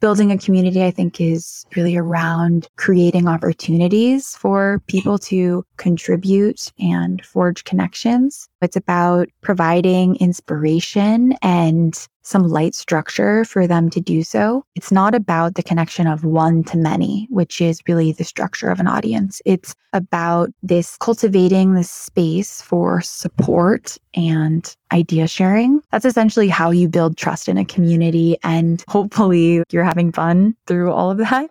[0.00, 7.24] building a community, I think, is really around creating opportunities for people to contribute and
[7.24, 8.48] forge connections.
[8.62, 11.94] It's about providing inspiration and
[12.30, 14.64] some light structure for them to do so.
[14.76, 18.78] It's not about the connection of one to many, which is really the structure of
[18.78, 19.42] an audience.
[19.44, 25.82] It's about this cultivating this space for support and idea sharing.
[25.90, 28.36] That's essentially how you build trust in a community.
[28.44, 31.50] And hopefully you're having fun through all of that.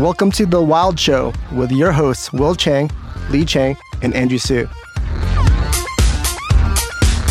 [0.00, 2.90] Welcome to The Wild Show with your hosts, Will Chang,
[3.30, 4.68] Lee Chang, and Andrew Su.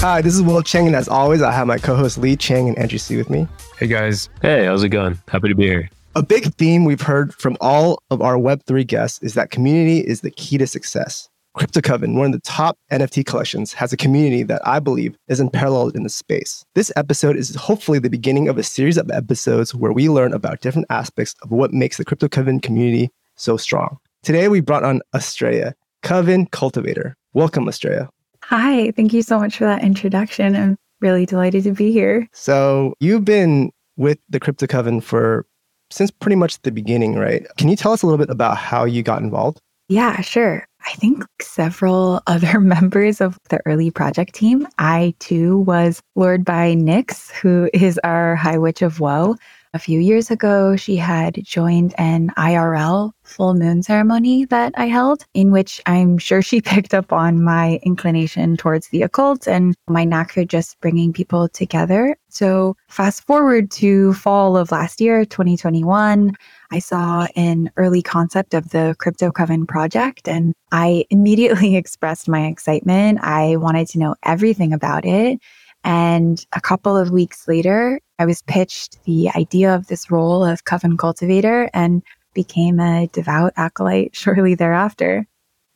[0.04, 2.78] Hi, this is Will Chang, and as always, I have my co-host Lee Chang and
[2.78, 3.48] Andrew C with me.
[3.78, 4.28] Hey guys.
[4.42, 5.18] Hey, how's it going?
[5.30, 5.90] Happy to be here.
[6.18, 10.20] A big theme we've heard from all of our Web3 guests is that community is
[10.20, 11.30] the key to success.
[11.58, 15.96] CryptoCoven, one of the top NFT collections, has a community that I believe is unparalleled
[15.96, 16.66] in the space.
[16.76, 20.60] This episode is hopefully the beginning of a series of episodes where we learn about
[20.60, 24.00] different aspects of what makes the CryptoCoven community so strong.
[24.22, 27.16] Today, we brought on Estrella, Coven Cultivator.
[27.32, 28.10] Welcome, Estrella.
[28.48, 30.56] Hi, thank you so much for that introduction.
[30.56, 32.28] I'm really delighted to be here.
[32.34, 35.46] So, you've been with the CryptoCoven for
[35.90, 37.46] since pretty much the beginning, right?
[37.58, 39.60] Can you tell us a little bit about how you got involved?
[39.88, 40.68] Yeah, sure.
[40.86, 44.68] I think several other members of the early project team.
[44.78, 49.36] I too was lured by Nyx, who is our High Witch of Woe.
[49.76, 55.26] A few years ago, she had joined an IRL full moon ceremony that I held,
[55.34, 60.04] in which I'm sure she picked up on my inclination towards the occult and my
[60.04, 62.16] knack for just bringing people together.
[62.30, 66.36] So, fast forward to fall of last year, 2021,
[66.70, 72.46] I saw an early concept of the Crypto Coven project and I immediately expressed my
[72.46, 73.22] excitement.
[73.24, 75.40] I wanted to know everything about it.
[75.84, 80.66] And a couple of weeks later, I was pitched the idea of this role of
[80.66, 82.02] coven cultivator and
[82.34, 85.28] became a devout acolyte shortly thereafter.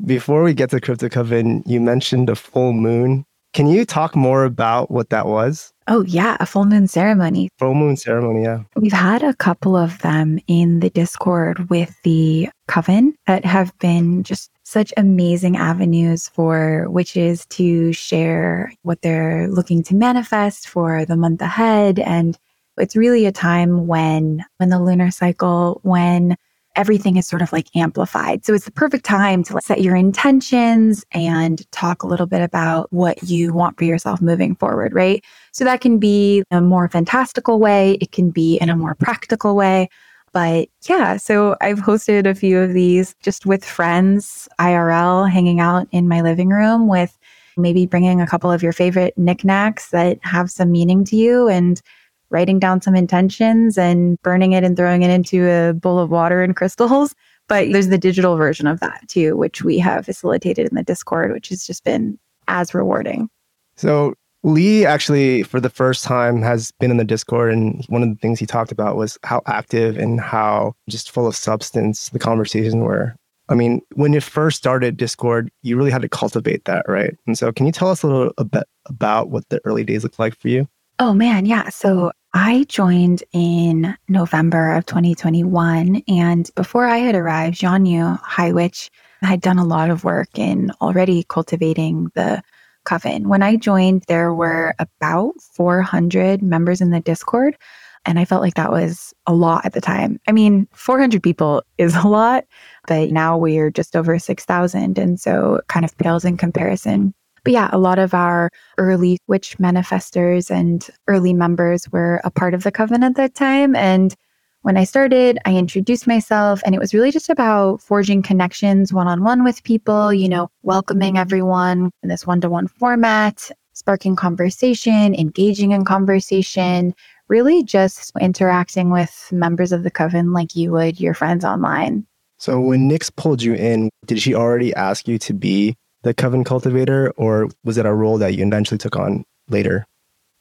[0.06, 3.26] Before we get to Crypto Coven, you mentioned a full moon.
[3.54, 5.74] Can you talk more about what that was?
[5.88, 7.50] Oh, yeah, a full moon ceremony.
[7.58, 8.64] Full moon ceremony, yeah.
[8.76, 14.22] We've had a couple of them in the Discord with the coven that have been
[14.22, 21.16] just such amazing avenues for witches to share what they're looking to manifest for the
[21.16, 22.00] month ahead.
[22.00, 22.38] And
[22.78, 26.36] it's really a time when, when the lunar cycle, when
[26.76, 28.44] everything is sort of like amplified.
[28.44, 32.92] So it's the perfect time to set your intentions and talk a little bit about
[32.92, 35.24] what you want for yourself moving forward, right?
[35.54, 37.94] So that can be a more fantastical way.
[38.02, 39.88] It can be in a more practical way.
[40.34, 45.88] But yeah, so I've hosted a few of these just with friends, IRL, hanging out
[45.92, 47.18] in my living room with
[47.56, 51.82] maybe bringing a couple of your favorite knickknacks that have some meaning to you and
[52.30, 56.44] writing down some intentions and burning it and throwing it into a bowl of water
[56.44, 57.16] and crystals.
[57.48, 61.32] But there's the digital version of that too, which we have facilitated in the Discord,
[61.32, 63.30] which has just been as rewarding.
[63.78, 68.10] So Lee actually, for the first time, has been in the Discord, and one of
[68.10, 72.20] the things he talked about was how active and how just full of substance the
[72.20, 73.16] conversations were.
[73.50, 77.16] I mean, when you first started Discord, you really had to cultivate that, right?
[77.26, 80.20] And so, can you tell us a little bit about what the early days looked
[80.20, 80.68] like for you?
[81.00, 81.46] Oh, man.
[81.46, 81.70] Yeah.
[81.70, 86.04] So, I joined in November of 2021.
[86.08, 90.72] And before I had arrived, Jianyu High Witch had done a lot of work in
[90.82, 92.44] already cultivating the
[92.88, 93.28] coven.
[93.28, 97.58] When I joined, there were about 400 members in the Discord.
[98.06, 100.18] And I felt like that was a lot at the time.
[100.28, 102.46] I mean, 400 people is a lot,
[102.88, 104.98] but now we're just over 6,000.
[104.98, 107.14] And so it kind of pales in comparison.
[107.44, 112.54] But yeah, a lot of our early witch manifestors and early members were a part
[112.54, 113.76] of the coven at that time.
[113.76, 114.16] And
[114.62, 119.08] when I started, I introduced myself, and it was really just about forging connections one
[119.08, 124.16] on one with people, you know, welcoming everyone in this one to one format, sparking
[124.16, 126.94] conversation, engaging in conversation,
[127.28, 132.06] really just interacting with members of the coven like you would your friends online.
[132.38, 136.44] So, when Nyx pulled you in, did she already ask you to be the coven
[136.44, 139.86] cultivator, or was it a role that you eventually took on later?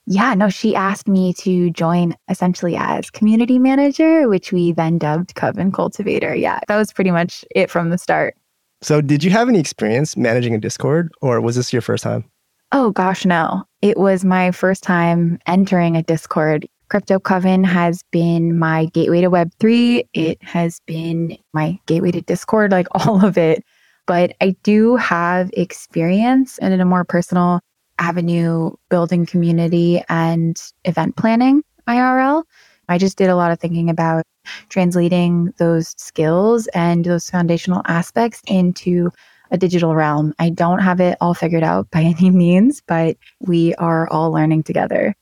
[0.06, 5.34] Yeah, no, she asked me to join essentially as community manager, which we then dubbed
[5.34, 6.34] Coven Cultivator.
[6.34, 8.36] Yeah, that was pretty much it from the start.
[8.82, 12.24] So, did you have any experience managing a Discord, or was this your first time?
[12.72, 13.64] Oh, gosh, no.
[13.82, 16.68] It was my first time entering a Discord.
[16.88, 20.04] Crypto Coven has been my gateway to Web3.
[20.14, 23.64] It has been my gateway to Discord, like all of it.
[24.06, 27.60] But I do have experience and in a more personal
[27.98, 31.62] avenue building community and event planning.
[31.88, 32.44] IRL.
[32.88, 34.24] I just did a lot of thinking about
[34.68, 39.10] translating those skills and those foundational aspects into
[39.50, 40.34] a digital realm.
[40.38, 44.64] I don't have it all figured out by any means, but we are all learning
[44.64, 45.14] together.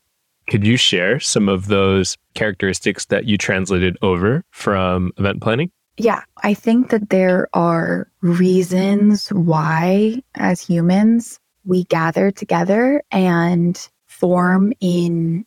[0.47, 5.71] Could you share some of those characteristics that you translated over from event planning?
[5.97, 14.73] Yeah, I think that there are reasons why, as humans, we gather together and form
[14.79, 15.45] in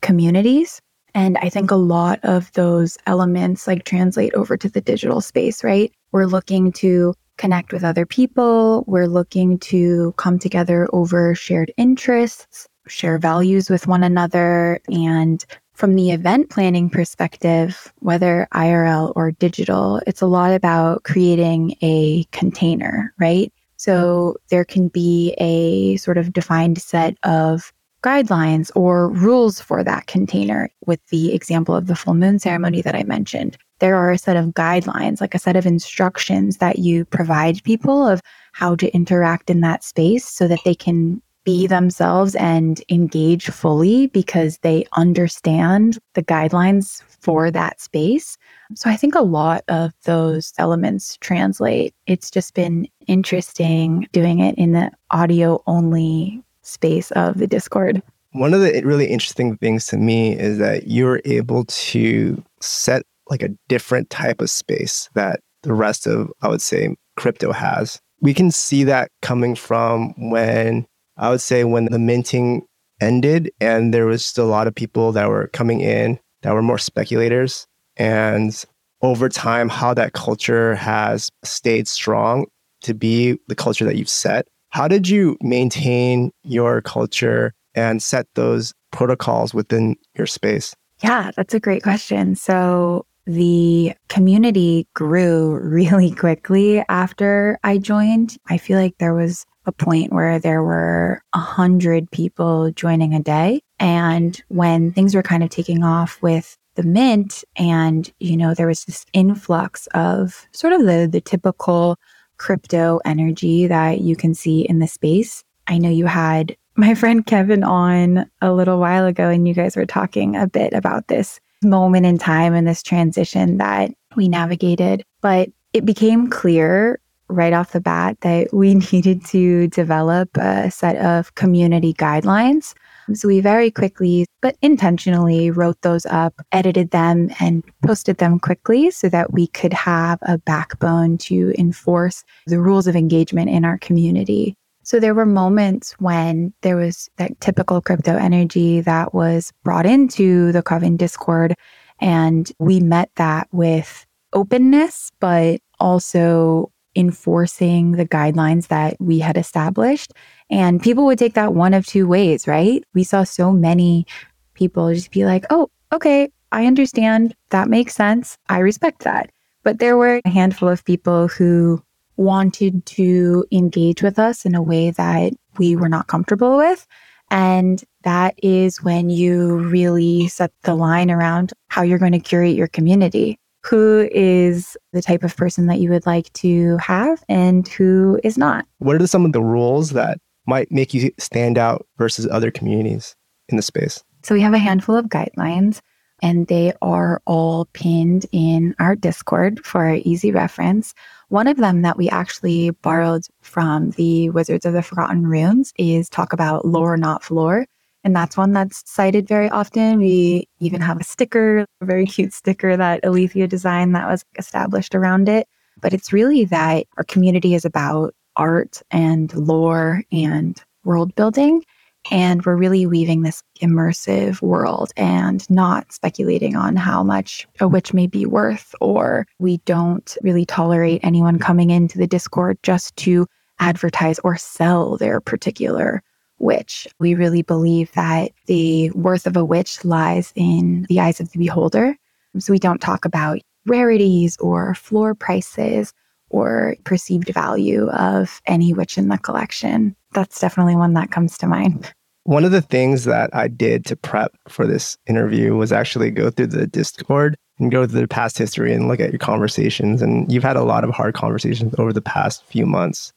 [0.00, 0.80] communities.
[1.14, 5.64] And I think a lot of those elements like translate over to the digital space,
[5.64, 5.92] right?
[6.12, 8.84] We're looking to connect with other people.
[8.86, 14.80] We're looking to come together over shared interests, share values with one another.
[14.88, 21.76] And from the event planning perspective, whether IRL or digital, it's a lot about creating
[21.82, 23.52] a container, right?
[23.86, 27.72] So there can be a sort of defined set of
[28.02, 32.96] guidelines or rules for that container with the example of the full moon ceremony that
[32.96, 33.56] I mentioned.
[33.78, 38.04] There are a set of guidelines, like a set of instructions that you provide people
[38.04, 38.20] of
[38.54, 44.08] how to interact in that space so that they can be themselves and engage fully
[44.08, 48.36] because they understand the guidelines for that space.
[48.74, 51.94] So I think a lot of those elements translate.
[52.06, 58.02] It's just been interesting doing it in the audio only space of the Discord.
[58.32, 63.42] One of the really interesting things to me is that you're able to set like
[63.42, 68.00] a different type of space that the rest of, I would say, crypto has.
[68.20, 70.86] We can see that coming from when
[71.16, 72.66] I would say when the minting
[73.00, 76.62] ended and there was still a lot of people that were coming in that were
[76.62, 77.66] more speculators.
[77.96, 78.64] And
[79.02, 82.46] over time, how that culture has stayed strong
[82.82, 84.46] to be the culture that you've set.
[84.70, 90.74] How did you maintain your culture and set those protocols within your space?
[91.02, 92.34] Yeah, that's a great question.
[92.34, 98.36] So the community grew really quickly after I joined.
[98.48, 103.22] I feel like there was a point where there were a hundred people joining a
[103.22, 103.60] day.
[103.78, 108.66] And when things were kind of taking off with the mint and, you know, there
[108.66, 111.98] was this influx of sort of the, the typical
[112.38, 115.42] crypto energy that you can see in the space.
[115.66, 119.76] I know you had my friend Kevin on a little while ago, and you guys
[119.76, 125.02] were talking a bit about this moment in time and this transition that we navigated.
[125.22, 130.96] But it became clear right off the bat that we needed to develop a set
[130.96, 132.74] of community guidelines
[133.14, 138.90] so we very quickly, but intentionally wrote those up, edited them, and posted them quickly
[138.90, 143.78] so that we could have a backbone to enforce the rules of engagement in our
[143.78, 144.56] community.
[144.82, 150.52] So there were moments when there was that typical crypto energy that was brought into
[150.52, 151.54] the Coven Discord.
[152.00, 160.12] And we met that with openness, but also enforcing the guidelines that we had established.
[160.50, 162.82] And people would take that one of two ways, right?
[162.94, 164.06] We saw so many
[164.54, 167.34] people just be like, oh, okay, I understand.
[167.50, 168.38] That makes sense.
[168.48, 169.30] I respect that.
[169.62, 171.82] But there were a handful of people who
[172.16, 176.86] wanted to engage with us in a way that we were not comfortable with.
[177.30, 182.56] And that is when you really set the line around how you're going to curate
[182.56, 187.66] your community who is the type of person that you would like to have and
[187.68, 188.66] who is not.
[188.78, 193.16] What are some of the rules that might make you stand out versus other communities
[193.48, 194.04] in the space?
[194.22, 195.80] So we have a handful of guidelines
[196.22, 200.94] and they are all pinned in our Discord for easy reference.
[201.28, 206.08] One of them that we actually borrowed from the Wizards of the Forgotten Runes is
[206.08, 207.66] talk about lore, not floor.
[208.06, 209.98] And that's one that's cited very often.
[209.98, 214.94] We even have a sticker, a very cute sticker that Alethea designed that was established
[214.94, 215.48] around it.
[215.80, 221.64] But it's really that our community is about art and lore and world building.
[222.12, 227.92] And we're really weaving this immersive world and not speculating on how much a witch
[227.92, 233.26] may be worth, or we don't really tolerate anyone coming into the Discord just to
[233.58, 236.04] advertise or sell their particular
[236.38, 236.86] witch.
[237.00, 241.38] We really believe that the worth of a witch lies in the eyes of the
[241.38, 241.96] beholder.
[242.38, 245.92] So we don't talk about rarities or floor prices
[246.28, 249.96] or perceived value of any witch in the collection.
[250.12, 251.92] That's definitely one that comes to mind.
[252.24, 256.30] One of the things that I did to prep for this interview was actually go
[256.30, 260.02] through the Discord and go through the past history and look at your conversations.
[260.02, 263.12] And you've had a lot of hard conversations over the past few months.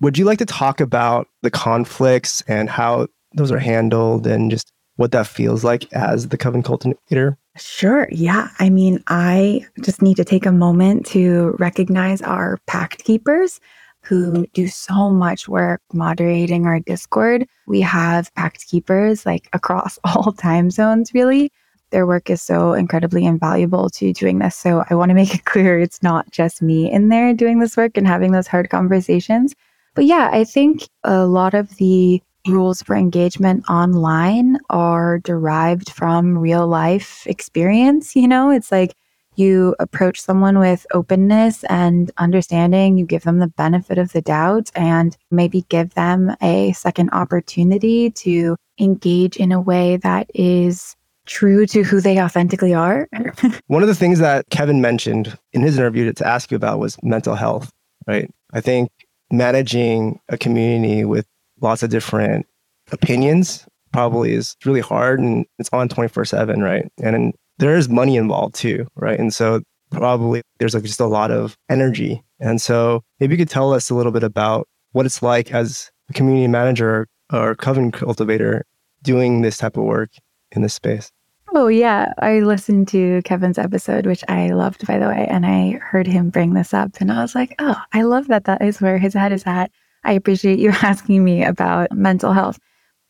[0.00, 4.72] Would you like to talk about the conflicts and how those are handled and just
[4.96, 7.36] what that feels like as the Coven cultivator?
[7.56, 8.08] Sure.
[8.10, 8.48] Yeah.
[8.60, 13.60] I mean, I just need to take a moment to recognize our pact keepers
[14.02, 17.46] who do so much work moderating our Discord.
[17.66, 21.52] We have pact keepers like across all time zones, really.
[21.90, 24.54] Their work is so incredibly invaluable to doing this.
[24.54, 27.76] So I want to make it clear it's not just me in there doing this
[27.76, 29.54] work and having those hard conversations.
[29.98, 36.38] But yeah, I think a lot of the rules for engagement online are derived from
[36.38, 38.14] real life experience.
[38.14, 38.94] You know, it's like
[39.34, 44.70] you approach someone with openness and understanding, you give them the benefit of the doubt,
[44.76, 50.94] and maybe give them a second opportunity to engage in a way that is
[51.26, 53.08] true to who they authentically are.
[53.66, 56.96] One of the things that Kevin mentioned in his interview to ask you about was
[57.02, 57.72] mental health,
[58.06, 58.30] right?
[58.52, 58.90] I think
[59.30, 61.26] managing a community with
[61.60, 62.46] lots of different
[62.92, 66.90] opinions probably is really hard and it's on 24 7 right?
[67.02, 69.18] And there is money involved too right?
[69.18, 72.22] And so probably there's like just a lot of energy.
[72.40, 75.90] And so maybe you could tell us a little bit about what it's like as
[76.08, 78.64] a community manager or coven cultivator
[79.02, 80.10] doing this type of work
[80.52, 81.10] in this space
[81.54, 82.12] Oh, yeah.
[82.18, 86.28] I listened to Kevin's episode, which I loved, by the way, and I heard him
[86.28, 87.00] bring this up.
[87.00, 89.70] And I was like, oh, I love that that is where his head is at.
[90.04, 92.58] I appreciate you asking me about mental health.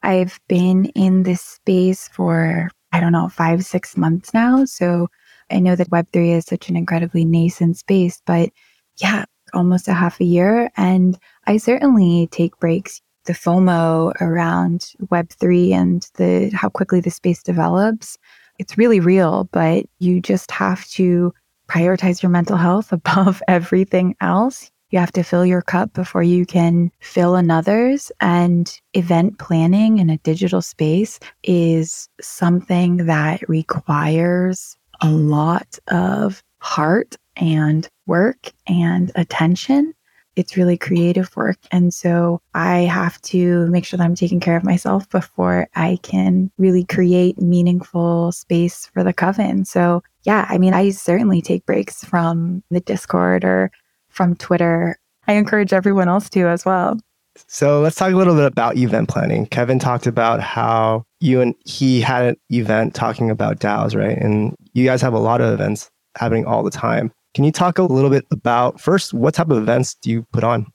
[0.02, 4.64] I've been in this space for, I don't know, five, six months now.
[4.64, 5.09] So
[5.50, 8.50] I know that Web3 is such an incredibly nascent space, but
[8.99, 10.71] yeah, almost a half a year.
[10.76, 17.43] And I certainly take breaks the FOMO around Web3 and the how quickly the space
[17.43, 18.17] develops,
[18.59, 21.33] it's really real, but you just have to
[21.69, 24.73] prioritize your mental health above everything else.
[24.91, 28.11] You have to fill your cup before you can fill another's.
[28.23, 37.17] And event planning in a digital space is something that requires a lot of heart
[37.37, 39.93] and work and attention
[40.38, 41.59] it's really creative work.
[41.73, 45.99] And so I have to make sure that I'm taking care of myself before I
[46.02, 49.64] can really create meaningful space for the coven.
[49.64, 53.73] So, yeah, I mean, I certainly take breaks from the Discord or
[54.09, 54.97] from Twitter.
[55.26, 56.99] I encourage everyone else to as well.
[57.49, 59.47] So let's talk a little bit about event planning.
[59.47, 64.16] Kevin talked about how you and he had an event talking about DAOs, right?
[64.16, 67.12] And you guys have a lot of events happening all the time.
[67.35, 70.45] Can you talk a little bit about first what type of events do you put
[70.45, 70.67] on?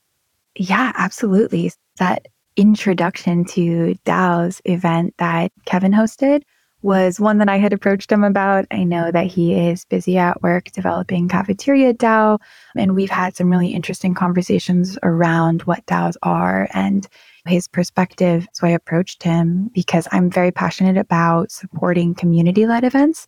[0.56, 1.72] Yeah, absolutely.
[1.98, 6.44] That introduction to DAO's event that Kevin hosted
[6.84, 8.66] was one that I had approached him about.
[8.70, 12.40] I know that he is busy at work developing Cafeteria DAO,
[12.76, 17.08] and we've had some really interesting conversations around what DAOs are and
[17.48, 18.48] his perspective.
[18.54, 23.28] So I approached him because I'm very passionate about supporting community led events.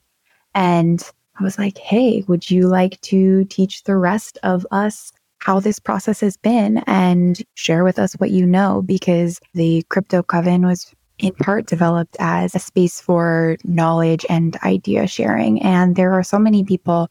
[0.54, 1.02] And
[1.40, 5.80] I was like, hey, would you like to teach the rest of us how this
[5.80, 8.82] process has been and share with us what you know?
[8.82, 15.08] Because the Crypto Coven was in part developed as a space for knowledge and idea
[15.08, 15.62] sharing.
[15.62, 17.10] And there are so many people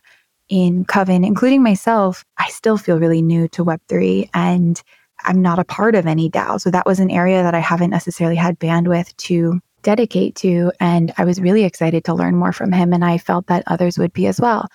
[0.48, 2.24] in Coven, including myself.
[2.38, 4.82] I still feel really new to Web3 and
[5.24, 6.60] I'm not a part of any DAO.
[6.60, 10.72] So that was an area that I haven't necessarily had bandwidth to dedicate to.
[10.80, 12.92] And I was really excited to learn more from him.
[12.92, 14.66] And I felt that others would be as well.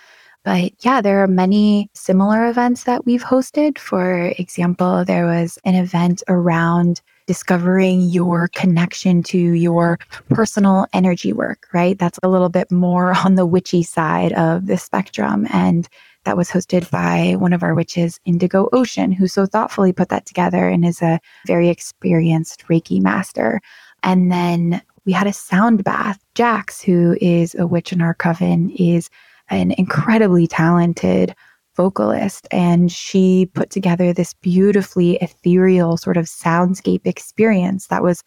[0.46, 3.78] But yeah, there are many similar events that we've hosted.
[3.78, 10.00] For example, there was an event around discovering your connection to your
[10.30, 12.00] personal energy work, right?
[12.00, 15.46] That's a little bit more on the witchy side of the spectrum.
[15.52, 15.88] And
[16.24, 20.26] that was hosted by one of our witches, Indigo Ocean, who so thoughtfully put that
[20.26, 23.62] together and is a very experienced Reiki master.
[24.04, 26.24] And then we had a sound bath.
[26.36, 29.10] Jax, who is a witch in our coven, is
[29.50, 31.34] an incredibly talented
[31.76, 38.24] vocalist and she put together this beautifully ethereal sort of soundscape experience that was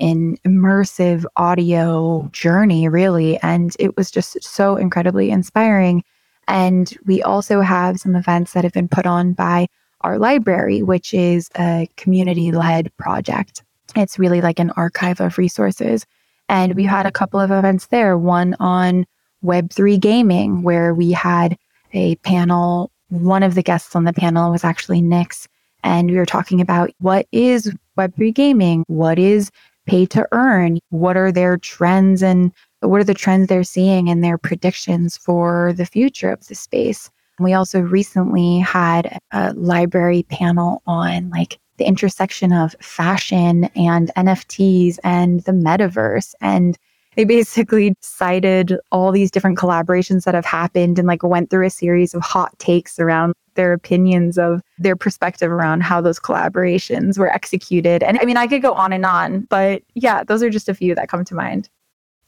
[0.00, 6.02] an immersive audio journey really and it was just so incredibly inspiring.
[6.48, 9.66] And we also have some events that have been put on by
[10.00, 13.62] our library which is a community led project.
[13.94, 16.06] It's really like an archive of resources
[16.48, 19.06] and we had a couple of events there, one on
[19.44, 21.56] Web3 gaming, where we had
[21.92, 22.90] a panel.
[23.08, 25.46] One of the guests on the panel was actually Nyx.
[25.84, 28.84] And we were talking about what is Web3 gaming?
[28.86, 29.50] What is
[29.86, 30.78] pay to earn?
[30.90, 35.72] What are their trends and what are the trends they're seeing and their predictions for
[35.76, 37.10] the future of the space?
[37.40, 45.00] We also recently had a library panel on like the intersection of fashion and NFTs
[45.02, 46.32] and the metaverse.
[46.40, 46.78] And
[47.16, 51.70] they basically cited all these different collaborations that have happened and like went through a
[51.70, 57.32] series of hot takes around their opinions of their perspective around how those collaborations were
[57.32, 58.04] executed.
[58.04, 60.74] And I mean, I could go on and on, but yeah, those are just a
[60.74, 61.68] few that come to mind.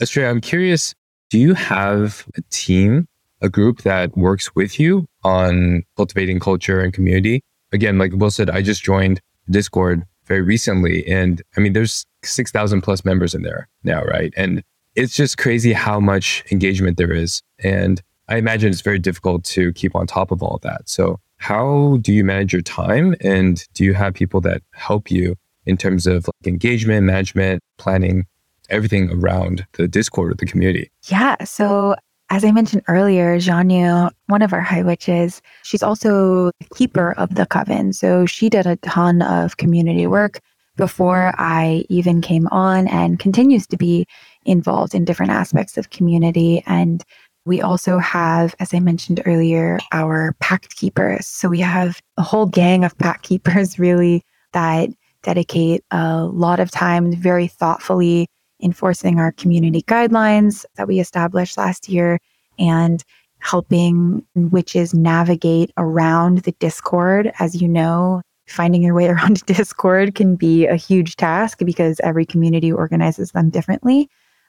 [0.01, 0.97] Estrella, I'm curious,
[1.31, 3.07] do you have a team,
[3.41, 7.41] a group that works with you on cultivating culture and community?
[7.73, 9.21] Again, like Will said, I just joined
[9.51, 11.07] Discord very recently.
[11.07, 14.33] And I mean, there's 6,000 plus members in there now, right?
[14.37, 14.63] And
[14.95, 17.43] it's just crazy how much engagement there is.
[17.63, 20.89] And I imagine it's very difficult to keep on top of all of that.
[20.89, 23.15] So, how do you manage your time?
[23.21, 25.37] And do you have people that help you
[25.67, 28.25] in terms of like engagement, management, planning,
[28.71, 30.91] everything around the Discord or the community?
[31.09, 31.37] Yeah.
[31.45, 31.97] So,
[32.35, 37.37] as I mentioned earlier, Jianyu, one of our high witches, she's also the keeper of
[37.37, 37.93] the coven.
[37.93, 40.41] So she did a ton of community work
[40.77, 44.05] before I even came on and continues to be
[44.45, 46.61] involved in different aspects of community.
[46.67, 47.05] And
[47.47, 51.29] we also have, as I mentioned earlier, our pact keepers.
[51.29, 54.89] So we have a whole gang of pact keepers really that
[55.23, 58.27] dedicate a lot of time very thoughtfully
[58.65, 62.19] enforcing our community guidelines that we established last year
[62.59, 63.05] and
[63.39, 67.31] helping witches navigate around the Discord.
[67.39, 72.25] As you know, finding your way around Discord can be a huge task because every
[72.25, 74.09] community organizes them differently.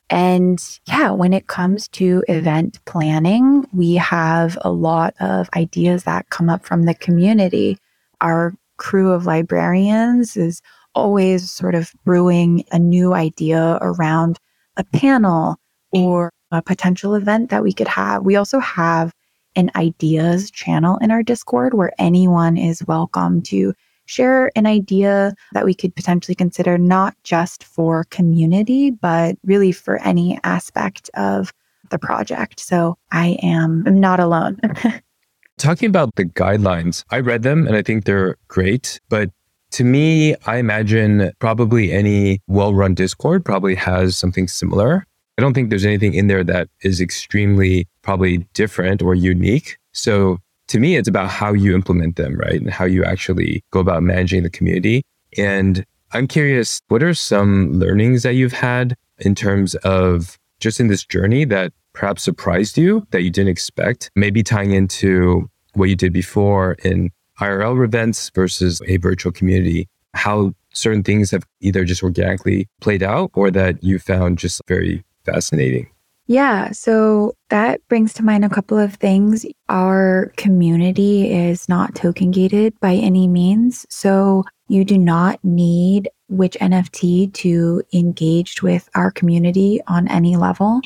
[0.09, 6.29] And yeah, when it comes to event planning, we have a lot of ideas that
[6.29, 7.79] come up from the community.
[8.21, 10.61] Our crew of librarians is
[10.95, 14.39] always sort of brewing a new idea around
[14.77, 15.57] a panel
[15.93, 16.03] mm-hmm.
[16.03, 18.23] or a potential event that we could have.
[18.23, 19.13] We also have
[19.55, 23.73] an ideas channel in our Discord where anyone is welcome to
[24.05, 29.97] share an idea that we could potentially consider not just for community, but really for
[30.01, 31.51] any aspect of
[31.89, 32.59] the project.
[32.59, 34.59] So I am I'm not alone.
[35.57, 39.31] Talking about the guidelines, I read them and I think they're great, but
[39.75, 45.05] to me, I imagine probably any well run Discord probably has something similar.
[45.37, 49.77] I don't think there's anything in there that is extremely probably different or unique.
[49.91, 50.37] So
[50.69, 52.61] to me, it's about how you implement them, right?
[52.61, 55.03] And how you actually go about managing the community.
[55.37, 55.83] And
[56.13, 61.03] I'm curious, what are some learnings that you've had in terms of just in this
[61.03, 64.09] journey that perhaps surprised you that you didn't expect?
[64.15, 70.53] Maybe tying into what you did before in IRL events versus a virtual community, how
[70.73, 75.89] certain things have either just organically played out or that you found just very fascinating.
[76.27, 79.45] Yeah, so that brings to mind a couple of things.
[79.69, 83.85] Our community is not token gated by any means.
[83.89, 90.81] So you do not need witch NFT to engage with our community on any level.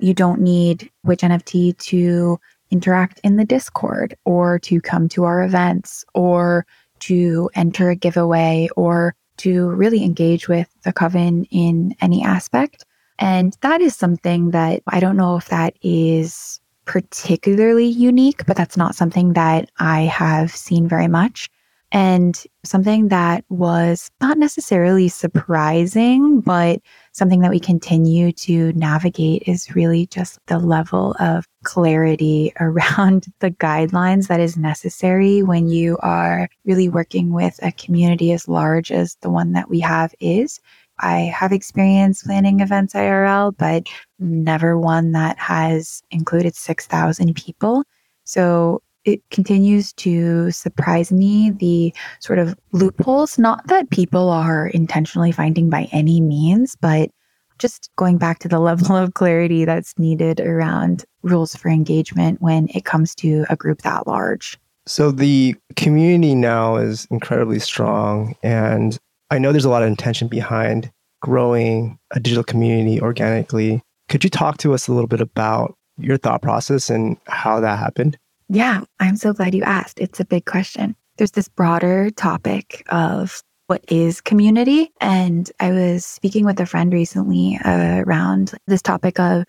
[0.00, 5.42] You don't need witch NFT to interact in the Discord or to come to our
[5.42, 6.66] events or
[7.00, 12.84] to enter a giveaway or to really engage with the coven in any aspect.
[13.18, 18.76] And that is something that I don't know if that is particularly unique, but that's
[18.76, 21.48] not something that I have seen very much.
[21.92, 26.80] And something that was not necessarily surprising, but
[27.12, 33.50] something that we continue to navigate is really just the level of clarity around the
[33.50, 39.16] guidelines that is necessary when you are really working with a community as large as
[39.20, 40.60] the one that we have is.
[41.02, 43.86] I have experience planning events IRL, but
[44.18, 47.84] never one that has included 6,000 people.
[48.24, 55.32] So it continues to surprise me the sort of loopholes, not that people are intentionally
[55.32, 57.10] finding by any means, but
[57.60, 62.68] just going back to the level of clarity that's needed around rules for engagement when
[62.74, 64.58] it comes to a group that large.
[64.86, 68.98] So the community now is incredibly strong and
[69.30, 73.82] I know there's a lot of intention behind growing a digital community organically.
[74.08, 77.78] Could you talk to us a little bit about your thought process and how that
[77.78, 78.18] happened?
[78.48, 80.00] Yeah, I'm so glad you asked.
[80.00, 80.96] It's a big question.
[81.18, 84.90] There's this broader topic of what is community.
[85.00, 89.44] And I was speaking with a friend recently around this topic of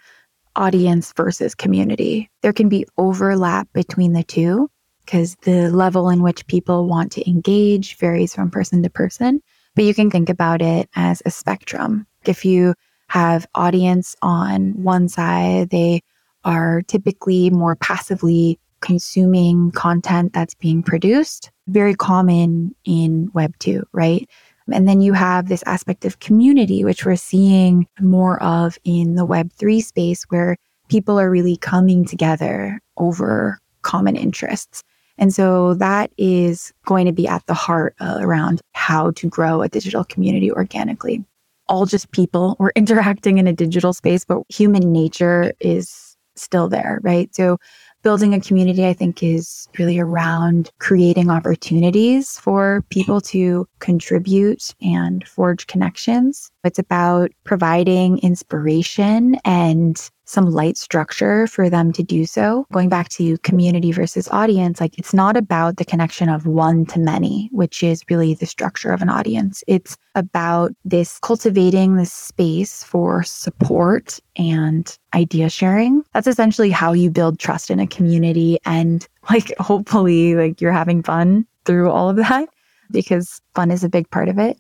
[0.55, 2.29] audience versus community.
[2.43, 4.69] There can be overlap between the two
[5.03, 9.41] because the level in which people want to engage varies from person to person.
[9.75, 12.05] But you can think about it as a spectrum.
[12.23, 12.75] If you
[13.07, 16.03] have audience on one side, they
[16.43, 21.49] are typically more passively consuming content that's being produced.
[21.71, 24.29] Very common in Web 2, right?
[24.71, 29.25] And then you have this aspect of community, which we're seeing more of in the
[29.25, 30.55] Web3 space, where
[30.89, 34.83] people are really coming together over common interests.
[35.17, 39.61] And so that is going to be at the heart uh, around how to grow
[39.61, 41.23] a digital community organically.
[41.67, 46.99] All just people, we're interacting in a digital space, but human nature is still there,
[47.03, 47.33] right?
[47.35, 47.57] So
[48.01, 55.27] building a community, I think, is really around creating opportunities for people to contribute and
[55.27, 56.51] forge connections.
[56.63, 62.65] It's about providing inspiration and some light structure for them to do so.
[62.71, 66.99] Going back to community versus audience, like it's not about the connection of one to
[66.99, 69.63] many, which is really the structure of an audience.
[69.67, 76.03] It's about this cultivating this space for support and idea sharing.
[76.13, 81.03] That's essentially how you build trust in a community and like hopefully like you're having
[81.03, 82.49] fun through all of that
[82.91, 84.57] because fun is a big part of it.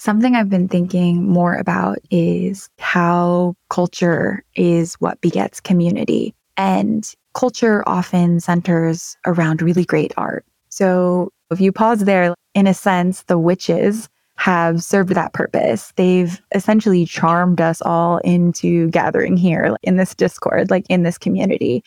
[0.00, 6.34] Something I've been thinking more about is how culture is what begets community.
[6.56, 10.46] And culture often centers around really great art.
[10.70, 15.92] So if you pause there, in a sense, the witches have served that purpose.
[15.96, 21.84] They've essentially charmed us all into gathering here in this discord, like in this community.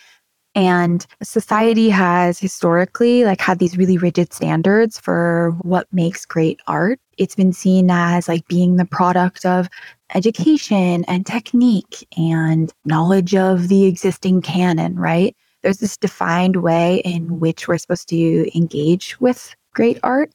[0.53, 6.99] And society has historically like had these really rigid standards for what makes great art.
[7.17, 9.69] It's been seen as like being the product of
[10.13, 15.35] education and technique and knowledge of the existing canon, right?
[15.61, 20.31] There's this defined way in which we're supposed to engage with great art.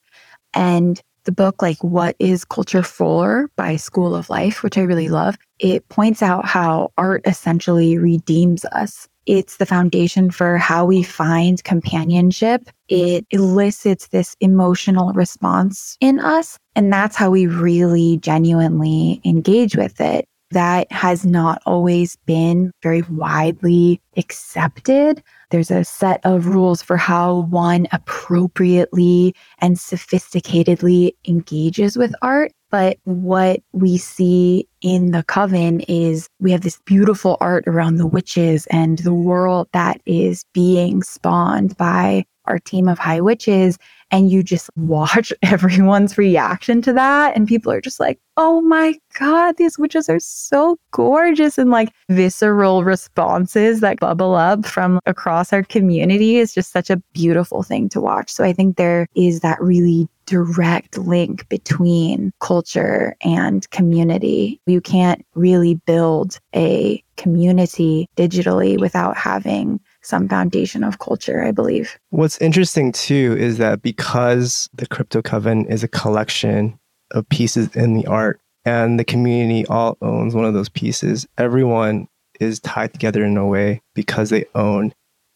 [0.55, 5.11] And the book, like What is Culture For by School of Life, which I really
[5.11, 11.03] love, it points out how art essentially redeems us it's the foundation for how we
[11.03, 12.69] find companionship.
[12.89, 16.59] It elicits this emotional response in us.
[16.75, 20.25] And that's how we really genuinely engage with it.
[20.53, 25.23] That has not always been very widely accepted.
[25.51, 32.53] There's a set of rules for how one appropriately and sophisticatedly engages with art.
[32.71, 38.07] But what we see in the coven is we have this beautiful art around the
[38.07, 43.79] witches and the world that is being spawned by our team of high witches.
[44.11, 47.37] And you just watch everyone's reaction to that.
[47.37, 51.59] And people are just like oh my god these witches are so gorgeous.
[51.59, 57.03] And like visceral responses that bubble up from across our community is just such a
[57.13, 58.31] beautiful thing to watch.
[58.31, 65.25] So i think there is that really direct link between culture and community you can't
[65.35, 71.99] really build a community digitally without having some foundation of culture, I believe.
[72.11, 76.79] What's interesting too is that because the Crypto Coven is a collection
[77.13, 82.07] of pieces in the art and the community all owns one of those pieces, everyone
[82.41, 84.93] is tied together in a way because they own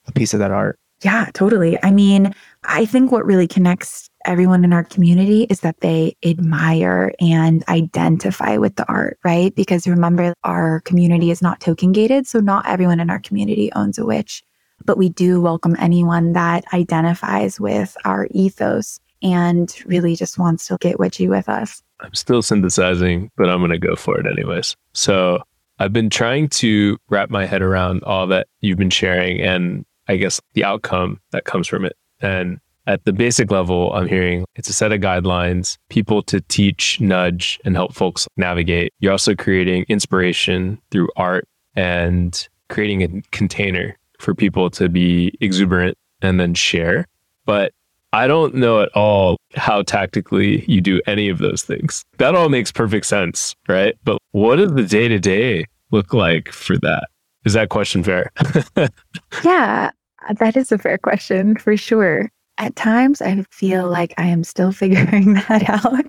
[0.07, 0.78] a piece of that art.
[1.02, 1.78] Yeah, totally.
[1.83, 2.33] I mean,
[2.64, 8.56] I think what really connects everyone in our community is that they admire and identify
[8.56, 9.54] with the art, right?
[9.54, 12.26] Because remember, our community is not token gated.
[12.26, 14.42] So not everyone in our community owns a witch
[14.85, 20.76] but we do welcome anyone that identifies with our ethos and really just wants to
[20.80, 21.82] get witchy with us.
[22.00, 24.76] I'm still synthesizing, but I'm going to go for it anyways.
[24.92, 25.42] So
[25.78, 30.16] I've been trying to wrap my head around all that you've been sharing and I
[30.16, 31.96] guess the outcome that comes from it.
[32.20, 37.01] And at the basic level, I'm hearing it's a set of guidelines, people to teach,
[37.01, 38.92] nudge, and help folks navigate.
[38.99, 45.97] You're also creating inspiration through art and creating a container for people to be exuberant
[46.21, 47.07] and then share.
[47.45, 47.73] But
[48.12, 52.05] I don't know at all how tactically you do any of those things.
[52.18, 53.97] That all makes perfect sense, right?
[54.05, 57.09] But what does the day to day look like for that?
[57.45, 58.31] Is that question fair?
[59.45, 59.90] yeah,
[60.38, 62.31] that is a fair question for sure.
[62.62, 63.92] At times, I feel mm-hmm.
[63.92, 66.07] like I am still figuring that out.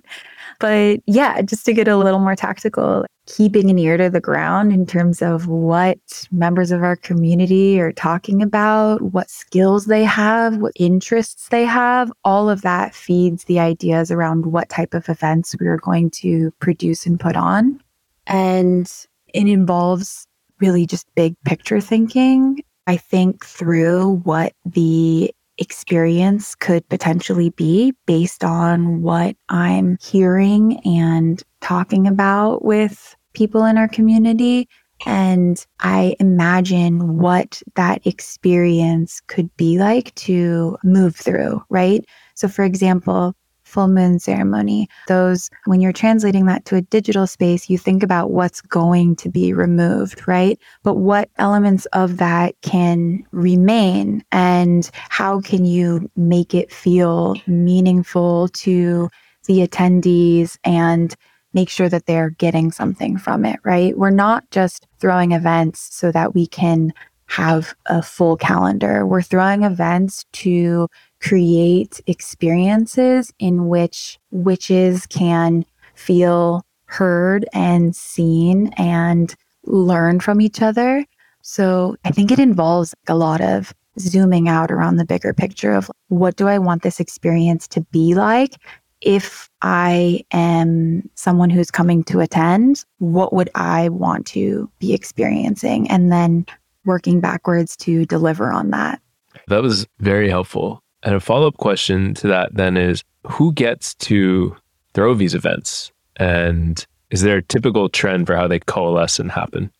[0.60, 4.72] But yeah, just to get a little more tactical, keeping an ear to the ground
[4.72, 5.98] in terms of what
[6.30, 12.12] members of our community are talking about, what skills they have, what interests they have,
[12.24, 16.52] all of that feeds the ideas around what type of events we are going to
[16.60, 17.80] produce and put on.
[18.28, 18.86] And
[19.32, 20.28] it involves
[20.60, 22.62] really just big picture thinking.
[22.86, 31.42] I think through what the experience could potentially be based on what I'm hearing and
[31.60, 34.68] talking about with people in our community.
[35.06, 42.04] And I imagine what that experience could be like to move through, right?
[42.34, 43.34] So, for example,
[43.74, 44.88] full moon ceremony.
[45.08, 49.28] Those, when you're translating that to a digital space, you think about what's going to
[49.28, 50.60] be removed, right?
[50.84, 58.48] But what elements of that can remain and how can you make it feel meaningful
[58.48, 59.10] to
[59.46, 61.16] the attendees and
[61.52, 63.98] make sure that they're getting something from it, right?
[63.98, 66.92] We're not just throwing events so that we can
[67.26, 69.06] have a full calendar.
[69.06, 70.88] We're throwing events to
[71.20, 79.34] create experiences in which witches can feel heard and seen and
[79.64, 81.04] learn from each other.
[81.42, 85.90] So I think it involves a lot of zooming out around the bigger picture of
[86.08, 88.54] what do I want this experience to be like?
[89.00, 95.90] If I am someone who's coming to attend, what would I want to be experiencing?
[95.90, 96.46] And then
[96.84, 99.00] working backwards to deliver on that.
[99.48, 100.82] That was very helpful.
[101.02, 104.56] And a follow up question to that then is who gets to
[104.94, 105.92] throw these events?
[106.16, 109.70] And is there a typical trend for how they coalesce and happen?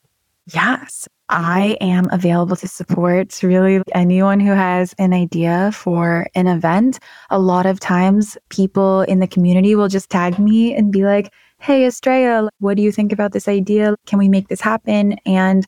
[0.52, 1.08] Yes.
[1.30, 6.98] I am available to support really anyone who has an idea for an event.
[7.30, 11.32] A lot of times, people in the community will just tag me and be like,
[11.60, 13.96] Hey, Estrella, what do you think about this idea?
[14.06, 15.16] Can we make this happen?
[15.24, 15.64] And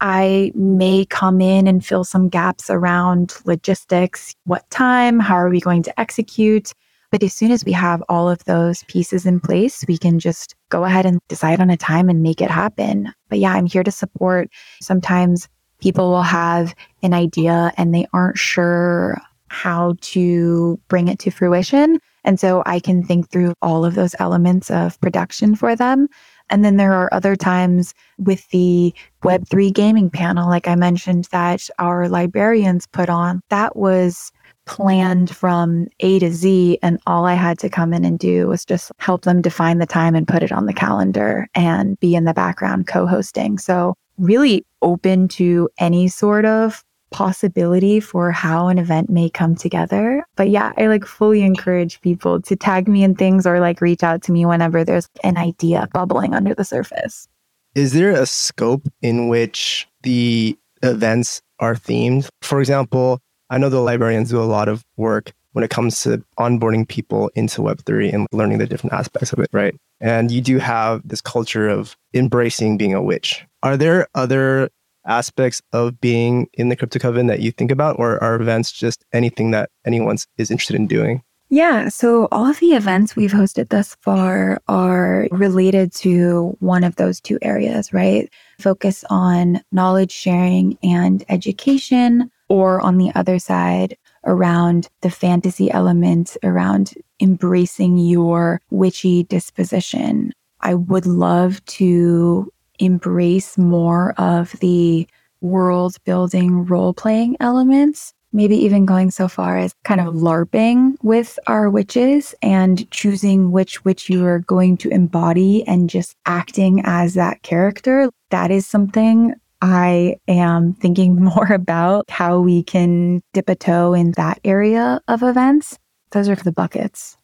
[0.00, 4.34] I may come in and fill some gaps around logistics.
[4.44, 5.18] What time?
[5.18, 6.72] How are we going to execute?
[7.10, 10.54] But as soon as we have all of those pieces in place, we can just
[10.68, 13.12] go ahead and decide on a time and make it happen.
[13.28, 14.50] But yeah, I'm here to support.
[14.82, 15.48] Sometimes
[15.80, 21.98] people will have an idea and they aren't sure how to bring it to fruition.
[22.24, 26.08] And so I can think through all of those elements of production for them.
[26.50, 31.68] And then there are other times with the Web3 gaming panel, like I mentioned, that
[31.78, 33.40] our librarians put on.
[33.50, 34.32] That was
[34.66, 36.78] planned from A to Z.
[36.82, 39.86] And all I had to come in and do was just help them define the
[39.86, 43.58] time and put it on the calendar and be in the background co hosting.
[43.58, 50.24] So, really open to any sort of possibility for how an event may come together.
[50.36, 54.02] But yeah, I like fully encourage people to tag me in things or like reach
[54.02, 57.28] out to me whenever there's an idea bubbling under the surface.
[57.74, 62.28] Is there a scope in which the events are themed?
[62.42, 66.22] For example, I know the librarians do a lot of work when it comes to
[66.38, 69.74] onboarding people into Web3 and learning the different aspects of it, right?
[70.00, 73.46] And you do have this culture of embracing being a witch.
[73.62, 74.68] Are there other
[75.06, 79.04] aspects of being in the crypto coven that you think about, or are events just
[79.12, 81.22] anything that anyone is interested in doing?
[81.48, 86.96] Yeah, so all of the events we've hosted thus far are related to one of
[86.96, 88.28] those two areas, right?
[88.58, 96.36] Focus on knowledge sharing and education, or on the other side, around the fantasy element,
[96.42, 100.32] around embracing your witchy disposition.
[100.62, 105.06] I would love to embrace more of the
[105.40, 108.12] world building role playing elements.
[108.32, 113.84] Maybe even going so far as kind of LARPing with our witches and choosing which
[113.84, 118.10] witch you are going to embody and just acting as that character.
[118.30, 124.12] That is something I am thinking more about how we can dip a toe in
[124.12, 125.78] that area of events.
[126.10, 127.16] Those are the buckets.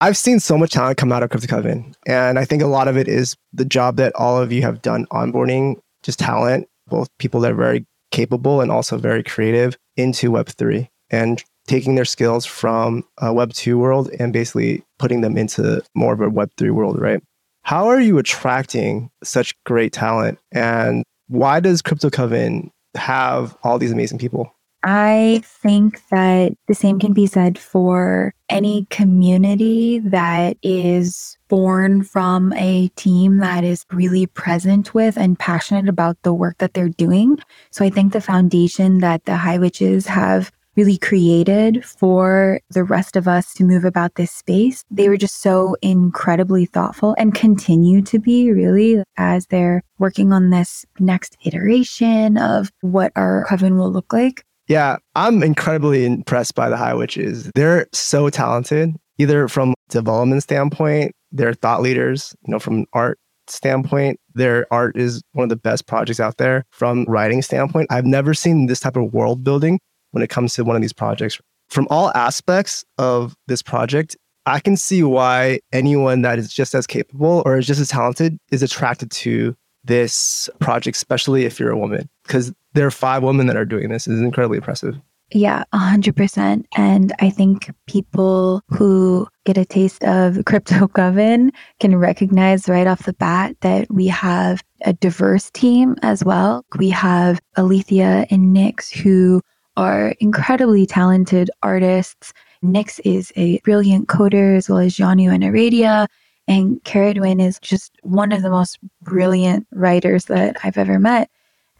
[0.00, 1.94] I've seen so much talent come out of Crypto Coven.
[2.06, 4.82] And I think a lot of it is the job that all of you have
[4.82, 10.30] done onboarding just talent, both people that are very capable and also very creative into
[10.30, 16.12] Web3 and taking their skills from a Web2 world and basically putting them into more
[16.12, 17.22] of a Web3 world, right?
[17.62, 20.38] How are you attracting such great talent?
[20.52, 24.53] And why does Crypto Coven have all these amazing people?
[24.86, 32.52] I think that the same can be said for any community that is born from
[32.52, 37.38] a team that is really present with and passionate about the work that they're doing.
[37.70, 43.16] So I think the foundation that the High Witches have really created for the rest
[43.16, 44.84] of us to move about this space.
[44.90, 50.50] They were just so incredibly thoughtful and continue to be really as they're working on
[50.50, 54.44] this next iteration of what our coven will look like.
[54.68, 57.50] Yeah, I'm incredibly impressed by the High Witches.
[57.54, 64.18] They're so talented, either from development standpoint, they're thought leaders, you know, from art standpoint,
[64.34, 66.64] their art is one of the best projects out there.
[66.70, 69.78] From writing standpoint, I've never seen this type of world building
[70.12, 71.38] when it comes to one of these projects.
[71.68, 76.86] From all aspects of this project, I can see why anyone that is just as
[76.86, 81.78] capable or is just as talented is attracted to this project, especially if you're a
[81.78, 84.06] woman, because there are five women that are doing this.
[84.06, 85.00] is incredibly impressive.
[85.32, 86.64] Yeah, 100%.
[86.76, 93.06] And I think people who get a taste of Crypto Coven can recognize right off
[93.06, 96.64] the bat that we have a diverse team as well.
[96.78, 99.40] We have Alethea and Nyx who
[99.76, 102.32] are incredibly talented artists.
[102.62, 106.06] Nyx is a brilliant coder as well as Janu and Aradia.
[106.46, 111.30] And Keridwen is just one of the most brilliant writers that I've ever met.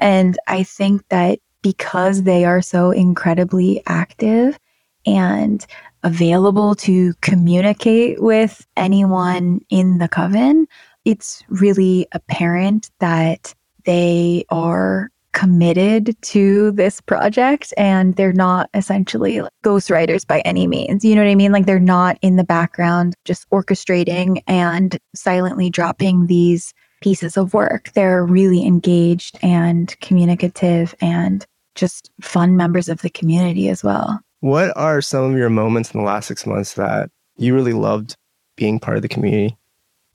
[0.04, 4.58] And I think that because they are so incredibly active
[5.06, 5.64] and
[6.02, 10.66] available to communicate with anyone in the coven,
[11.06, 13.54] it's really apparent that
[13.86, 21.02] they are committed to this project and they're not essentially ghostwriters by any means.
[21.02, 21.50] You know what I mean?
[21.50, 27.92] Like they're not in the background just orchestrating and silently dropping these pieces of work.
[27.92, 34.20] They're really engaged and communicative and just fun members of the community as well.
[34.40, 38.16] What are some of your moments in the last six months that you really loved
[38.56, 39.54] being part of the community?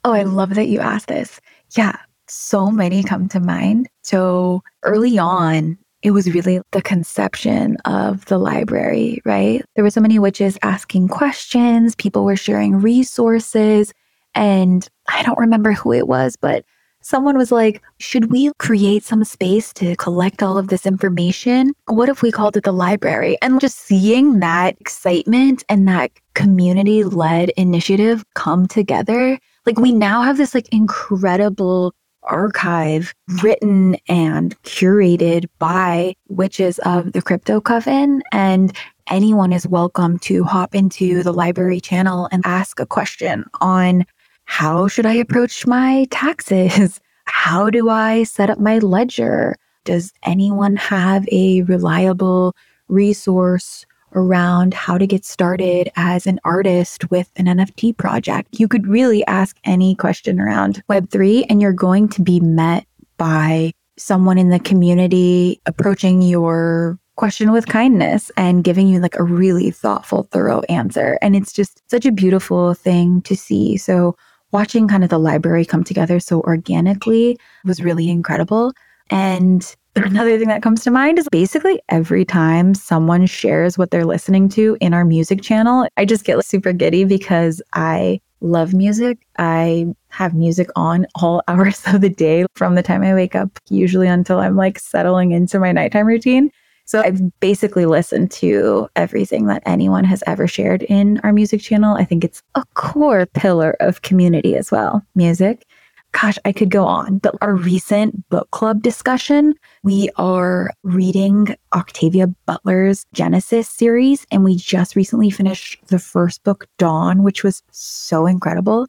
[0.04, 1.40] Oh, I love that you asked this.
[1.76, 1.96] Yeah,
[2.28, 3.88] so many come to mind.
[4.02, 9.64] So early on, it was really the conception of the library, right?
[9.76, 13.94] There were so many witches asking questions, people were sharing resources.
[14.34, 16.66] And I don't remember who it was, but
[17.02, 21.74] someone was like, Should we create some space to collect all of this information?
[21.88, 23.38] What if we called it the library?
[23.42, 30.22] And just seeing that excitement and that community led initiative come together, like we now
[30.22, 38.22] have this like incredible archive written and curated by witches of the Crypto Coven.
[38.32, 38.76] And
[39.08, 44.06] anyone is welcome to hop into the library channel and ask a question on
[44.50, 47.00] how should I approach my taxes?
[47.26, 49.56] How do I set up my ledger?
[49.86, 52.56] Does anyone have a reliable
[52.88, 53.86] resource
[54.16, 58.60] around how to get started as an artist with an NFT project.
[58.60, 63.72] You could really ask any question around Web3 and you're going to be met by
[63.98, 69.70] someone in the community approaching your question with kindness and giving you like a really
[69.70, 71.20] thoughtful, thorough answer.
[71.22, 73.78] And it's just such a beautiful thing to see.
[73.78, 74.16] So
[74.52, 78.74] watching kind of the library come together so organically was really incredible.
[79.10, 84.06] And Another thing that comes to mind is basically every time someone shares what they're
[84.06, 89.18] listening to in our music channel, I just get super giddy because I love music.
[89.38, 93.50] I have music on all hours of the day from the time I wake up,
[93.70, 96.52] usually until I'm like settling into my nighttime routine.
[96.90, 101.96] So I've basically listened to everything that anyone has ever shared in our music channel.
[101.96, 105.68] I think it's a core pillar of community as well, music
[106.12, 107.20] gosh, I could go on.
[107.20, 114.56] But our recent book club discussion, we are reading Octavia Butler's Genesis series, and we
[114.56, 118.88] just recently finished the first book, Dawn, which was so incredible.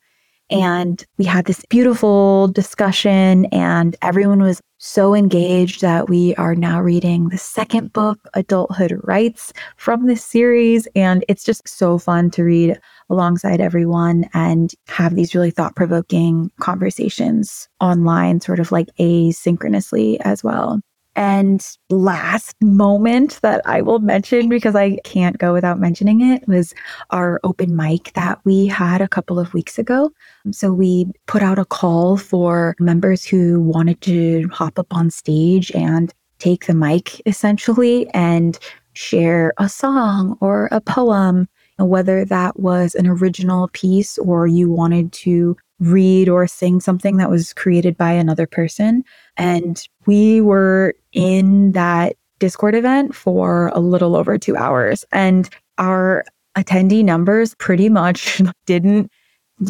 [0.50, 6.80] And we had this beautiful discussion, and everyone was so engaged that we are now
[6.80, 10.88] reading the second book, Adulthood Rites, from this series.
[10.96, 16.50] And it's just so fun to read alongside everyone and have these really thought provoking
[16.60, 20.80] conversations online, sort of like asynchronously as well.
[21.16, 26.72] And last moment that I will mention because I can't go without mentioning it was
[27.10, 30.12] our open mic that we had a couple of weeks ago.
[30.52, 35.70] So we put out a call for members who wanted to hop up on stage
[35.72, 38.58] and take the mic essentially and
[38.92, 45.12] share a song or a poem, whether that was an original piece or you wanted
[45.12, 49.02] to read or sing something that was created by another person.
[49.36, 55.04] And we were in that Discord event for a little over two hours.
[55.12, 56.24] And our
[56.56, 59.10] attendee numbers pretty much didn't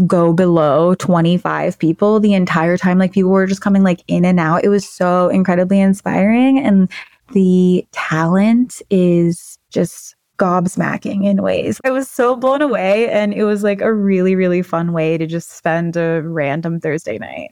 [0.06, 2.98] go below 25 people the entire time.
[2.98, 4.64] Like people were just coming like in and out.
[4.64, 6.58] It was so incredibly inspiring.
[6.60, 6.88] And
[7.32, 11.80] the talent is just gobsmacking in ways.
[11.84, 13.10] I was so blown away.
[13.10, 17.18] And it was like a really, really fun way to just spend a random Thursday
[17.18, 17.50] night.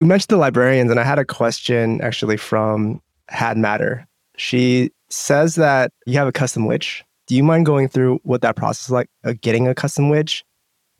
[0.00, 4.06] You mentioned the librarians, and I had a question actually from Had Matter.
[4.36, 7.04] She says that you have a custom witch.
[7.26, 10.44] Do you mind going through what that process is like of getting a custom witch?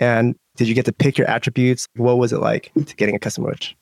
[0.01, 1.87] And did you get to pick your attributes?
[1.95, 3.77] What was it like to getting a custom witch?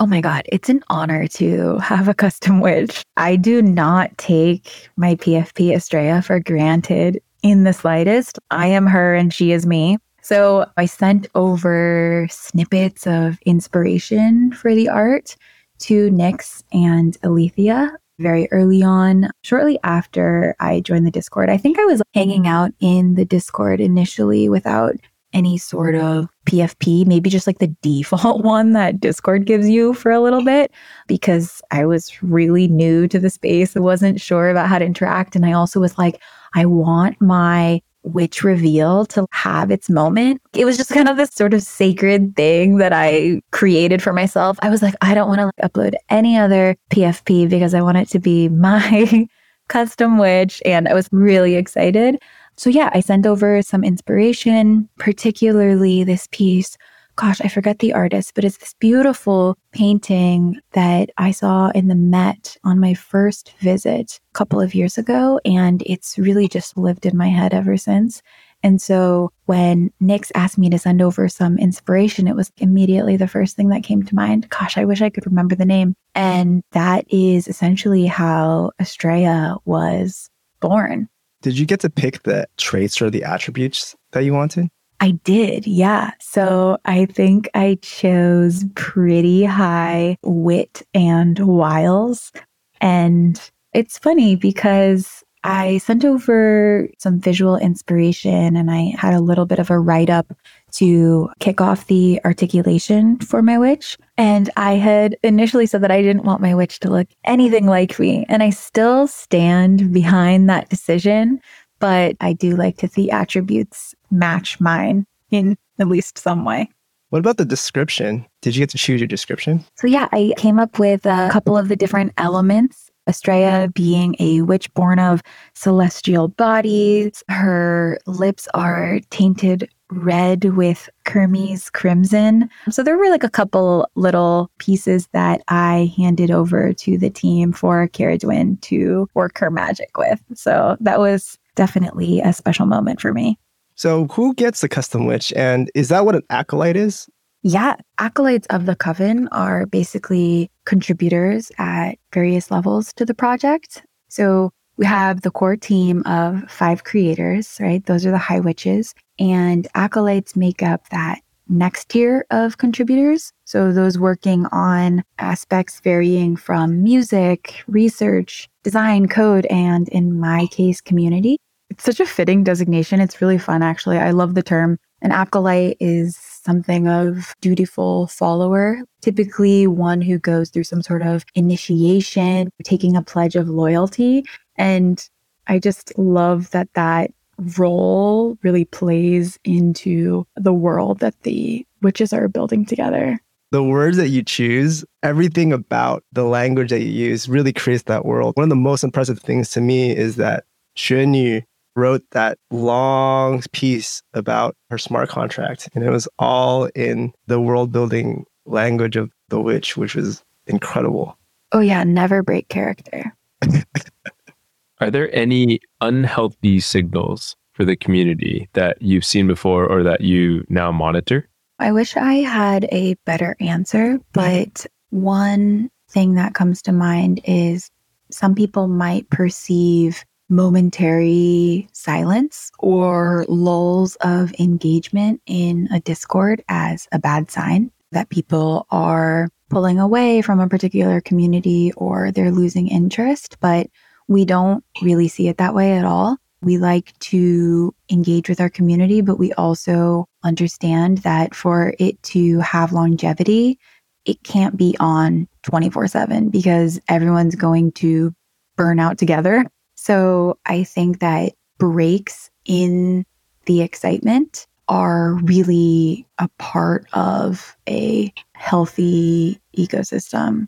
[0.00, 3.02] Oh my God, it's an honor to have a custom witch.
[3.16, 8.38] I do not take my PFP Estrella for granted in the slightest.
[8.52, 9.98] I am her and she is me.
[10.22, 15.36] So I sent over snippets of inspiration for the art
[15.80, 17.90] to Nyx and Alethea
[18.20, 21.48] very early on, shortly after I joined the Discord.
[21.48, 24.94] I think I was hanging out in the Discord initially without
[25.32, 30.10] any sort of PFP, maybe just like the default one that Discord gives you for
[30.10, 30.72] a little bit,
[31.06, 33.76] because I was really new to the space.
[33.76, 35.36] I wasn't sure about how to interact.
[35.36, 36.20] And I also was like,
[36.54, 40.40] I want my witch reveal to have its moment.
[40.54, 44.58] It was just kind of this sort of sacred thing that I created for myself.
[44.62, 48.08] I was like, I don't want to upload any other PFP because I want it
[48.10, 49.28] to be my
[49.68, 50.62] custom witch.
[50.64, 52.20] And I was really excited.
[52.58, 56.76] So, yeah, I sent over some inspiration, particularly this piece.
[57.14, 61.94] Gosh, I forget the artist, but it's this beautiful painting that I saw in the
[61.94, 65.40] Met on my first visit a couple of years ago.
[65.44, 68.22] And it's really just lived in my head ever since.
[68.64, 73.28] And so when Nyx asked me to send over some inspiration, it was immediately the
[73.28, 74.48] first thing that came to mind.
[74.48, 75.94] Gosh, I wish I could remember the name.
[76.16, 80.28] And that is essentially how Estrella was
[80.60, 81.08] born.
[81.42, 84.68] Did you get to pick the traits or the attributes that you wanted?
[85.00, 86.10] I did, yeah.
[86.20, 92.32] So I think I chose pretty high wit and wiles.
[92.80, 93.40] And
[93.72, 99.60] it's funny because I sent over some visual inspiration and I had a little bit
[99.60, 100.34] of a write up
[100.72, 103.96] to kick off the articulation for my witch.
[104.16, 107.98] And I had initially said that I didn't want my witch to look anything like
[107.98, 108.26] me.
[108.28, 111.40] And I still stand behind that decision,
[111.78, 116.68] but I do like to see attributes match mine in at least some way.
[117.10, 118.26] What about the description?
[118.42, 119.64] Did you get to choose your description?
[119.76, 124.42] So, yeah, I came up with a couple of the different elements Estrella being a
[124.42, 125.22] witch born of
[125.54, 127.24] celestial bodies.
[127.28, 132.48] Her lips are tainted red with Kermes crimson.
[132.70, 137.52] So there were like a couple little pieces that I handed over to the team
[137.52, 140.22] for Keridwen to work her magic with.
[140.34, 143.38] So that was definitely a special moment for me.
[143.74, 147.08] So who gets the custom witch and is that what an acolyte is?
[147.42, 153.84] Yeah, acolytes of the coven are basically contributors at various levels to the project.
[154.08, 157.84] So we have the core team of five creators, right?
[157.86, 163.32] Those are the high witches, and acolytes make up that next tier of contributors.
[163.44, 170.80] So those working on aspects varying from music, research, design, code, and in my case,
[170.80, 171.38] community.
[171.70, 173.00] It's such a fitting designation.
[173.00, 173.98] It's really fun, actually.
[173.98, 174.78] I love the term.
[175.00, 176.18] An acolyte is
[176.48, 183.02] something of dutiful follower, typically one who goes through some sort of initiation, taking a
[183.02, 184.24] pledge of loyalty.
[184.56, 185.06] And
[185.46, 187.10] I just love that that
[187.58, 193.20] role really plays into the world that the witches are building together.
[193.50, 198.06] The words that you choose, everything about the language that you use really creates that
[198.06, 198.36] world.
[198.36, 200.44] One of the most impressive things to me is that
[200.76, 201.44] Xuannü
[201.78, 205.68] wrote that long piece about her smart contract.
[205.74, 211.16] And it was all in the world building language of The Witch, which was incredible.
[211.52, 211.84] Oh, yeah.
[211.84, 213.14] Never break character.
[214.80, 220.44] Are there any unhealthy signals for the community that you've seen before or that you
[220.48, 221.28] now monitor?
[221.58, 227.70] I wish I had a better answer, but one thing that comes to mind is
[228.10, 236.98] some people might perceive momentary silence or lulls of engagement in a Discord as a
[236.98, 243.38] bad sign that people are pulling away from a particular community or they're losing interest.
[243.40, 243.68] But
[244.06, 246.18] we don't really see it that way at all.
[246.40, 252.38] We like to engage with our community, but we also understand that for it to
[252.40, 253.58] have longevity,
[254.04, 258.14] it can't be on 24 7 because everyone's going to
[258.56, 259.44] burn out together
[259.88, 263.06] so I think that breaks in
[263.46, 270.46] the excitement are really a part of a healthy ecosystem.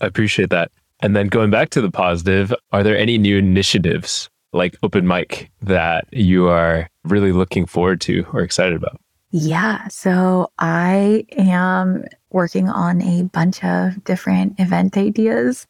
[0.00, 0.70] I appreciate that.
[1.00, 5.50] And then going back to the positive, are there any new initiatives like open mic
[5.60, 8.98] that you are really looking forward to or excited about?
[9.32, 9.86] Yeah.
[9.88, 15.66] So I am working on a bunch of different event ideas.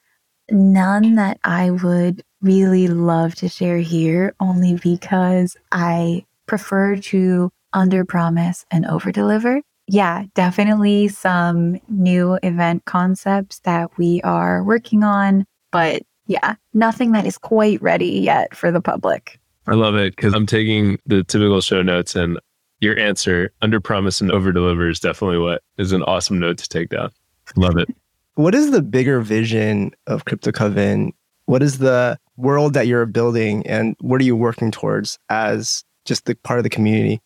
[0.53, 8.05] None that I would really love to share here only because I prefer to under
[8.05, 9.61] promise and over deliver.
[9.87, 17.27] Yeah, definitely some new event concepts that we are working on, but yeah, nothing that
[17.27, 19.41] is quite ready yet for the public.
[19.67, 22.39] I love it because I'm taking the typical show notes and
[22.81, 26.69] your answer under promise and over deliver is definitely what is an awesome note to
[26.69, 27.11] take down.
[27.57, 27.89] Love it.
[28.35, 31.13] What is the bigger vision of Crypto Coven
[31.49, 36.25] what is the world that you're building and what are you working towards as just
[36.25, 37.21] the part of the community?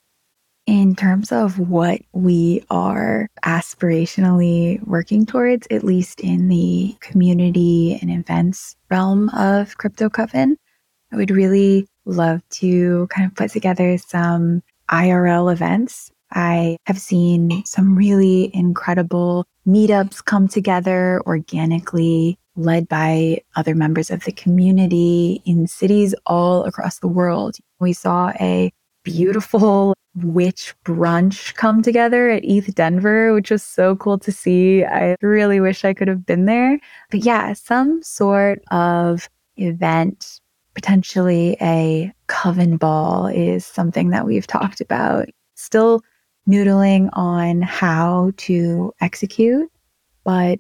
[0.67, 8.11] in terms of what we are aspirationally working towards, at least in the community and
[8.11, 10.57] events realm of Crypto Coven,
[11.13, 16.11] I would really love to kind of put together some IRL events.
[16.31, 24.25] I have seen some really incredible meetups come together organically, led by other members of
[24.25, 27.57] the community in cities all across the world.
[27.81, 28.73] We saw a
[29.05, 34.85] beautiful witch brunch come together at ETH Denver, which was so cool to see.
[34.85, 36.79] I really wish I could have been there.
[37.11, 40.41] But yeah, some sort of event,
[40.75, 45.29] potentially a coven ball, is something that we've talked about.
[45.55, 46.03] Still
[46.49, 49.71] noodling on how to execute,
[50.25, 50.59] but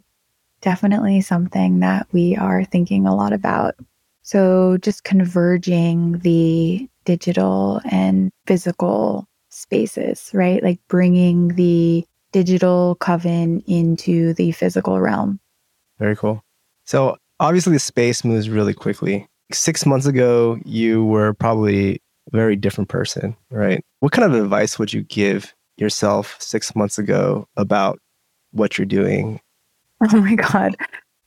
[0.62, 3.74] definitely something that we are thinking a lot about.
[4.22, 10.62] So just converging the digital and physical spaces, right?
[10.62, 15.38] Like bringing the digital coven into the physical realm.
[15.98, 16.42] Very cool.
[16.86, 19.28] So obviously the space moves really quickly.
[19.52, 22.00] Six months ago, you were probably
[22.32, 23.84] a very different person, right?
[24.00, 27.98] What kind of advice would you give yourself six months ago about
[28.52, 29.40] what you're doing?
[30.12, 30.76] Oh my God.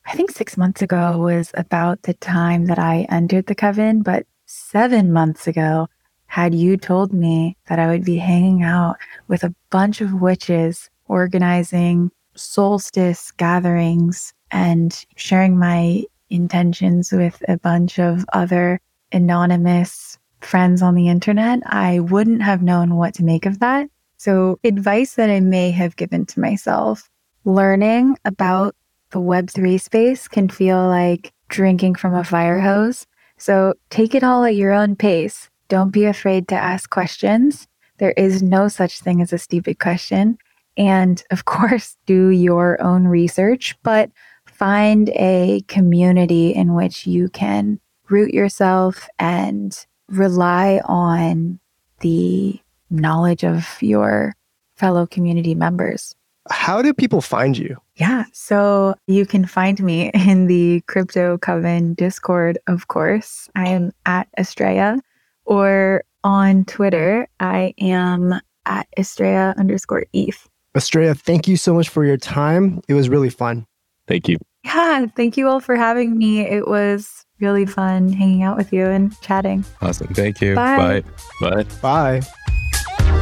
[0.06, 4.28] I think six months ago was about the time that I entered the coven, but
[4.48, 5.88] seven months ago,
[6.28, 8.98] had you told me that I would be hanging out
[9.30, 17.98] with a bunch of witches, organizing solstice gatherings, and sharing my intentions with a bunch
[17.98, 18.82] of other
[19.14, 23.88] anonymous friends on the internet, I wouldn't have known what to make of that.
[24.18, 27.10] So, advice that I may have given to myself
[27.46, 28.76] learning about
[29.12, 33.06] the Web3 space can feel like drinking from a fire hose.
[33.38, 35.50] So, take it all at your own pace.
[35.68, 37.68] Don't be afraid to ask questions.
[37.98, 40.38] There is no such thing as a stupid question.
[40.78, 44.10] And of course, do your own research, but
[44.46, 47.80] find a community in which you can
[48.10, 51.60] root yourself and rely on
[52.00, 54.34] the knowledge of your
[54.76, 56.16] fellow community members.
[56.50, 57.78] How do people find you?
[57.96, 63.50] Yeah, so you can find me in the Crypto Coven Discord, of course.
[63.56, 65.00] I am at Estrella
[65.46, 68.34] or on Twitter, I am
[68.66, 70.48] at Estrella underscore ETH.
[70.76, 72.82] Estrella, thank you so much for your time.
[72.88, 73.66] It was really fun.
[74.08, 74.38] Thank you.
[74.64, 76.42] Yeah, thank you all for having me.
[76.42, 79.64] It was really fun hanging out with you and chatting.
[79.82, 80.08] Awesome.
[80.08, 80.56] Thank you.
[80.56, 81.04] Bye.
[81.40, 81.64] Bye.
[81.82, 82.22] Bye.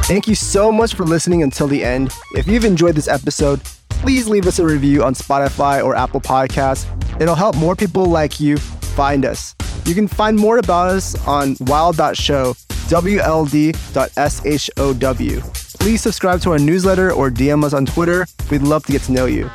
[0.03, 2.11] Thank you so much for listening until the end.
[2.35, 6.85] If you've enjoyed this episode, please leave us a review on Spotify or Apple Podcasts.
[7.21, 9.55] It'll help more people like you find us.
[9.85, 13.79] You can find more about us on wild.show, wld.show.
[15.79, 18.25] Please subscribe to our newsletter or DM us on Twitter.
[18.49, 19.49] We'd love to get to know you.